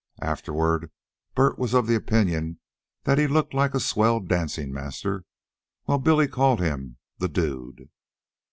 Afterward, 0.23 0.89
Bert 1.35 1.59
was 1.59 1.75
of 1.75 1.85
the 1.85 1.93
opinion 1.93 2.57
that 3.03 3.19
he 3.19 3.27
looked 3.27 3.53
like 3.53 3.75
a 3.75 3.79
swell 3.79 4.19
dancing 4.19 4.73
master, 4.73 5.25
while 5.83 5.99
Billy 5.99 6.27
called 6.27 6.59
him 6.59 6.97
"the 7.19 7.27
dude." 7.29 7.87